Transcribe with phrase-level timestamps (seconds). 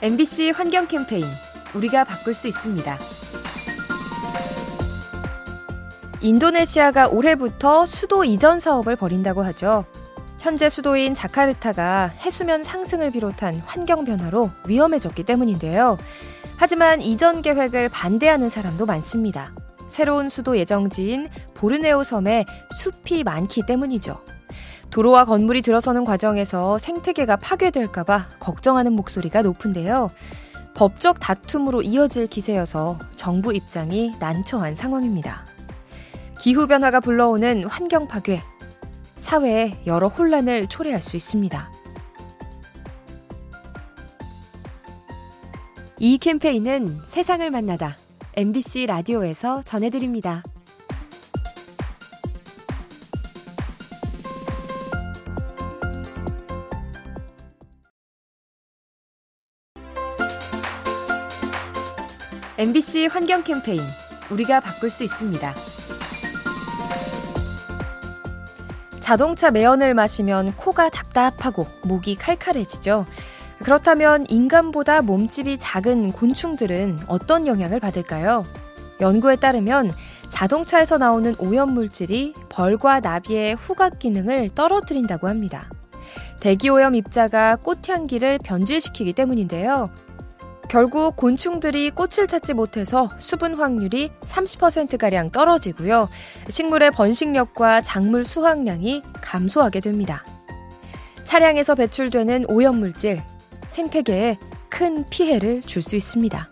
[0.00, 1.24] MBC 환경 캠페인
[1.74, 2.96] 우리가 바꿀 수 있습니다.
[6.20, 9.84] 인도네시아가 올해부터 수도 이전 사업을 벌인다고 하죠.
[10.38, 15.98] 현재 수도인 자카르타가 해수면 상승을 비롯한 환경 변화로 위험해졌기 때문인데요.
[16.56, 19.52] 하지만 이전 계획을 반대하는 사람도 많습니다.
[19.88, 24.20] 새로운 수도 예정지인 보르네오 섬에 숲이 많기 때문이죠.
[24.90, 30.10] 도로와 건물이 들어서는 과정에서 생태계가 파괴될까봐 걱정하는 목소리가 높은데요.
[30.74, 35.44] 법적 다툼으로 이어질 기세여서 정부 입장이 난처한 상황입니다.
[36.40, 38.40] 기후변화가 불러오는 환경 파괴,
[39.16, 41.70] 사회에 여러 혼란을 초래할 수 있습니다.
[45.98, 47.96] 이 캠페인은 세상을 만나다
[48.36, 50.44] MBC 라디오에서 전해드립니다.
[62.58, 63.80] MBC 환경 캠페인
[64.32, 65.54] 우리가 바꿀 수 있습니다.
[68.98, 73.06] 자동차 매연을 마시면 코가 답답하고 목이 칼칼해지죠.
[73.62, 78.44] 그렇다면 인간보다 몸집이 작은 곤충들은 어떤 영향을 받을까요?
[79.00, 79.92] 연구에 따르면
[80.28, 85.70] 자동차에서 나오는 오염물질이 벌과 나비의 후각 기능을 떨어뜨린다고 합니다.
[86.40, 89.90] 대기오염 입자가 꽃향기를 변질시키기 때문인데요.
[90.68, 96.08] 결국 곤충들이 꽃을 찾지 못해서 수분 확률이 30%가량 떨어지고요.
[96.48, 100.24] 식물의 번식력과 작물 수확량이 감소하게 됩니다.
[101.24, 103.22] 차량에서 배출되는 오염물질,
[103.68, 104.38] 생태계에
[104.68, 106.50] 큰 피해를 줄 수 있습니다.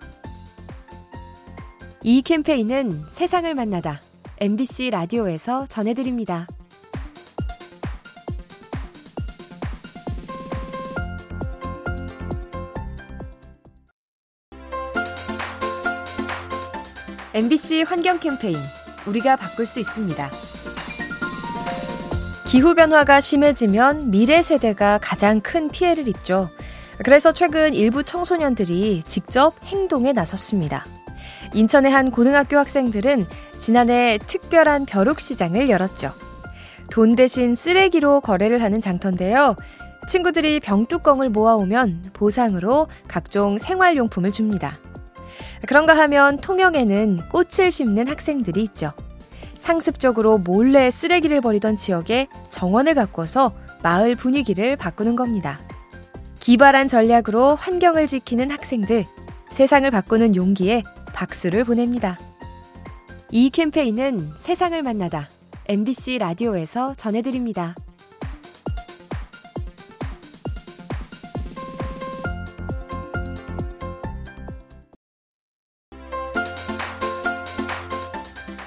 [2.03, 4.01] 이 캠페인은 세상을 만나다
[4.39, 6.47] MBC 라디오에서 전해드립니다.
[17.37, 18.57] MBC 환경 캠페인
[19.07, 20.31] 우리가 바꿀 수 있습니다.
[22.47, 26.49] 기후변화가 심해지면 미래 세대가 가장 큰 피해를 입죠.
[27.05, 30.87] 그래서 최근 일부 청소년들이 직접 행동에 나섰습니다.
[31.53, 33.27] 인천의 한 고등학교 학생들은
[33.59, 36.13] 지난해 특별한 벼룩시장을 열었죠.
[36.91, 39.57] 돈 대신 쓰레기로 거래를 하는 장터인데요.
[40.09, 44.79] 친구들이 병뚜껑을 모아오면 보상으로 각종 생활용품을 줍니다.
[45.67, 48.93] 그런가 하면 통영에는 꽃을 심는 학생들이 있죠.
[49.55, 53.53] 상습적으로 몰래 쓰레기를 버리던 지역에 정원을 가꿔서
[53.83, 55.61] 마을 분위기를 바꾸는 겁니다.
[56.41, 59.05] 기발한 전략으로 환경을 지키는 학생들,
[59.51, 60.83] 세상을 바꾸는 용기에
[61.15, 62.19] 박수를 보냅니다.
[63.31, 65.29] 이 캠페인은 세상을 만나다
[65.69, 67.75] MBC 라디오에서 전해드립니다.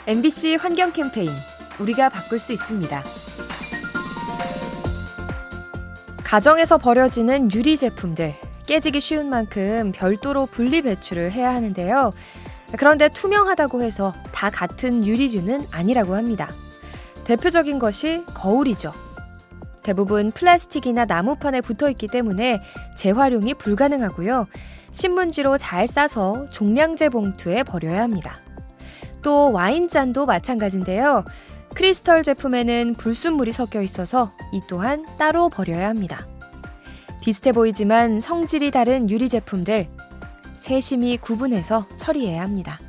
[0.10, 1.30] MBC 환경 캠페인
[1.80, 3.04] 우리가 바꿀 수 있습니다.
[6.24, 8.34] 가정에서 버려지는 유리 제품들
[8.66, 12.12] 깨지기 쉬운 만큼 별도로 분리 배출을 해야 하는데요.
[12.80, 16.50] 그런데 투명하다고 해서 다 같은 유리류는 아니라고 합니다.
[17.26, 18.92] 대표적인 것이 거울이죠.
[19.84, 22.64] 대부분 플라스틱이나 나무판에 붙어 있기 때문에
[22.96, 24.48] 재활용이 불가능하고요.
[24.90, 28.40] 신문지로 잘 싸서 종량제 봉투에 버려야 합니다.
[29.22, 31.26] 또 와인잔도 마찬가지인데요.
[31.74, 36.28] 크리스털 제품에는 불순물이 섞여 있어서 이 또한 따로 버려야 합니다.
[37.22, 39.88] 비슷해 보이지만 성질이 다른 유리 제품들
[40.56, 42.80] 세심히 구분해서 처리해야 합니다.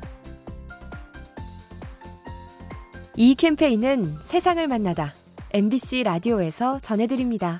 [3.15, 5.13] 이 캠페인은 세상을 만나다
[5.53, 7.59] MBC 라디오에서 전해드립니다.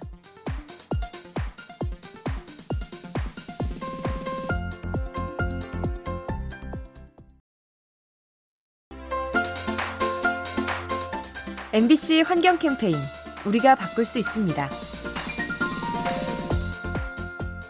[11.73, 12.97] MBC 환경 캠페인
[13.45, 14.67] 우리가 바꿀 수 있습니다.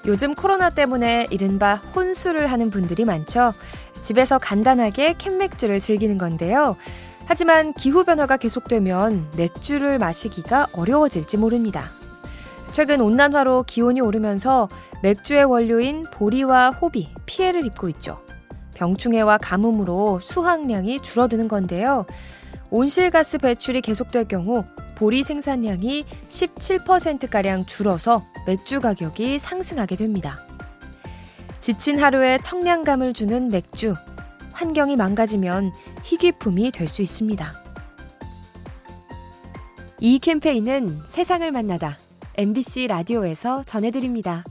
[0.08, 3.54] 요즘 코로나 때문에 이른바 혼술을 하는 분들이 많죠.
[4.02, 6.78] 집에서 간단하게 캔맥주를 즐기는 건데요.
[7.26, 11.86] 하지만 기후변화가 계속되면 맥주를 마시기가 어려워질지 모릅니다.
[12.72, 14.68] 최근 온난화로 기온이 오르면서
[15.04, 18.20] 맥주의 원료인 보리와 호비 피해를 입고 있죠.
[18.74, 22.08] 병충해와 가뭄으로 수확량이 줄어드는 건데요.
[22.72, 24.64] 온실가스 배출이 계속될 경우
[24.96, 30.38] 보리 생산량이 17%가량 줄어서 맥주 가격이 상승하게 됩니다.
[31.60, 33.96] 지친 하루에 청량감을 주는 맥주,
[34.54, 35.72] 환경이 망가지면
[36.04, 37.54] 희귀품이 될 수 있습니다.
[40.00, 41.98] 이 캠페인은 세상을 만나다
[42.36, 44.44] MBC 라디오에서 전해드립니다.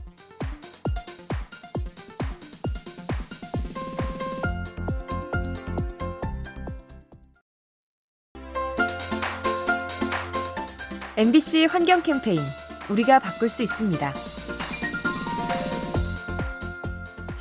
[11.17, 12.39] MBC 환경 캠페인
[12.89, 14.13] 우리가 바꿀 수 있습니다.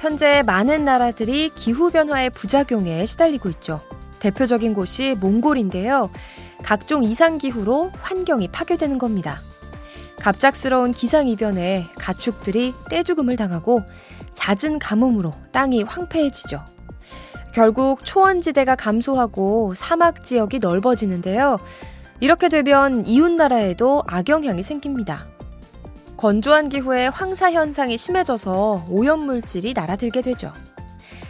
[0.00, 3.80] 현재 많은 나라들이 기후변화의 부작용에 시달리고 있죠.
[4.18, 6.10] 대표적인 곳이 몽골인데요.
[6.64, 9.38] 각종 이상기후로 환경이 파괴되는 겁니다.
[10.18, 13.82] 갑작스러운 기상이변에 가축들이 떼죽음을 당하고
[14.34, 16.64] 잦은 가뭄으로 땅이 황폐해지죠.
[17.54, 21.58] 결국 초원지대가 감소하고 사막 지역이 넓어지는데요.
[22.20, 25.26] 이렇게 되면 이웃나라에도 악영향이 생깁니다.
[26.18, 30.52] 건조한 기후에 황사 현상이 심해져서 오염물질이 날아들게 되죠.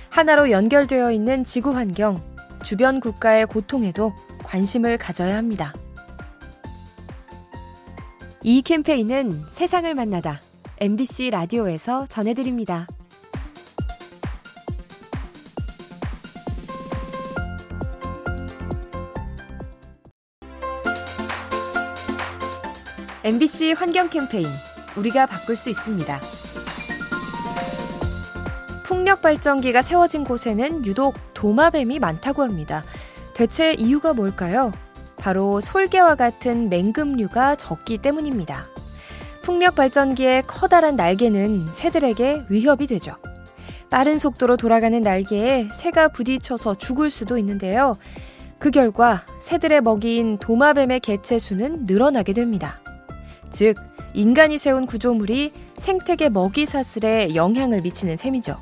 [0.09, 2.21] 하나로 연결되어 있는 지구 환경,
[2.65, 5.73] 주변 국가의 고통에도 관심을 가져야 합니다.
[8.43, 10.41] 이 캠페인은 세상을 만나다
[10.81, 12.89] MBC 라디오에서 전해드립니다.
[23.23, 24.47] MBC 환경 캠페인
[24.97, 26.21] 우리가 바꿀 수 있습니다.
[28.83, 32.83] 풍력 발전기가 세워진 곳에는 유독 도마뱀이 많다고 합니다.
[33.35, 34.73] 대체 이유가 뭘까요?
[35.19, 38.65] 바로 솔개와 같은 맹금류가 적기 때문입니다.
[39.43, 43.17] 풍력 발전기의 커다란 날개는 새들에게 위협이 되죠.
[43.91, 47.99] 빠른 속도로 돌아가는 날개에 새가 부딪혀서 죽을 수도 있는데요.
[48.59, 52.81] 그 결과 새들의 먹이인 도마뱀의 개체 수는 늘어나게 됩니다.
[53.51, 53.77] 즉,
[54.15, 58.57] 인간이 세운 구조물이 생태계 먹이 사슬에 영향을 미치는 셈이죠.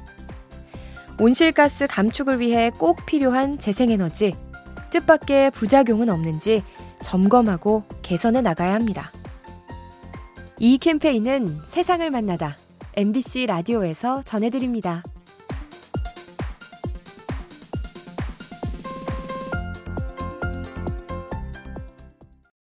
[1.21, 4.37] 온실가스 감축을 위해 꼭 필요한 재생에너지,
[4.91, 6.63] 뜻밖의 부작용은 없는지
[7.03, 9.11] 점검하고 개선해 나가야 합니다.
[10.59, 12.57] 이 캠페인은 세상을 만나다
[12.95, 15.03] MBC 라디오에서 전해드립니다.